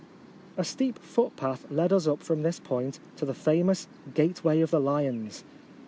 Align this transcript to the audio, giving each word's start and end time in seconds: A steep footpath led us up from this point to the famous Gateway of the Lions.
A 0.57 0.63
steep 0.63 0.97
footpath 0.97 1.69
led 1.69 1.93
us 1.93 2.07
up 2.07 2.23
from 2.23 2.41
this 2.41 2.59
point 2.59 2.99
to 3.17 3.23
the 3.23 3.35
famous 3.35 3.87
Gateway 4.15 4.61
of 4.61 4.71
the 4.71 4.79
Lions. 4.81 5.43